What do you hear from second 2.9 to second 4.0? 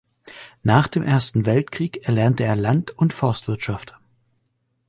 Forstwirtschaft.